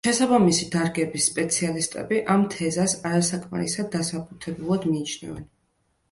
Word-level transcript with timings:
შესაბამისი 0.07 0.67
დარგების 0.75 1.25
სპეციალისტები 1.31 2.21
ამ 2.35 2.45
თეზას 2.53 2.95
არასაკმარისად 3.09 3.91
დასაბუთებულად 3.97 4.89
მიიჩნევენ. 4.95 5.45